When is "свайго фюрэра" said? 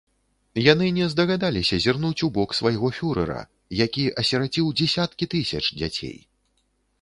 2.61-3.37